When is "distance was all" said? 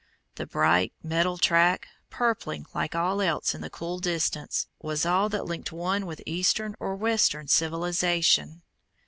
3.99-5.29